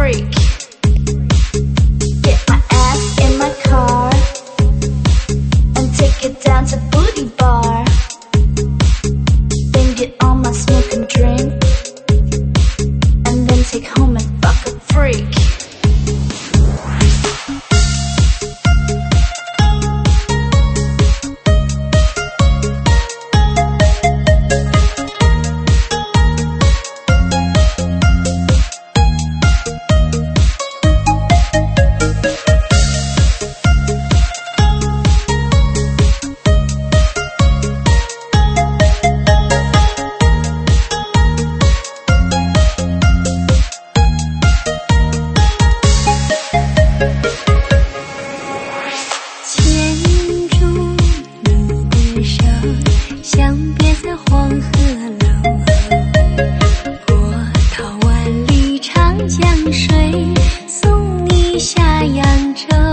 [0.00, 0.30] freak.
[2.22, 4.10] Get my ass in my car
[5.76, 7.84] and take it down to Booty Bar.
[9.72, 11.52] Then get all my smoke and drink
[13.26, 15.59] and then take home and fuck a freak.
[61.60, 62.89] 下扬州。